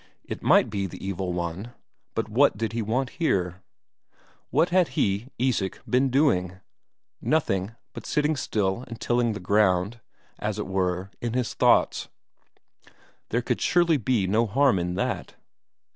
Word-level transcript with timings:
It 0.23 0.41
might 0.41 0.71
be 0.71 0.87
the 0.87 1.05
Evil 1.05 1.31
One 1.31 1.73
but 2.15 2.27
what 2.27 2.57
did 2.57 2.73
he 2.73 2.81
want 2.81 3.11
here? 3.21 3.61
What 4.49 4.69
had 4.69 4.87
he, 4.97 5.27
Isak, 5.37 5.79
been 5.87 6.09
doing? 6.09 6.59
Nothing 7.21 7.75
but 7.93 8.07
sitting 8.07 8.35
still 8.35 8.83
and 8.87 8.99
tilling 8.99 9.33
the 9.33 9.39
ground, 9.39 9.99
as 10.39 10.57
it 10.57 10.65
were, 10.65 11.11
in 11.21 11.33
his 11.33 11.53
thoughts 11.53 12.09
there 13.29 13.43
could 13.43 13.61
surely 13.61 13.97
be 13.97 14.25
no 14.25 14.47
harm 14.47 14.79
in 14.79 14.95
that? 14.95 15.35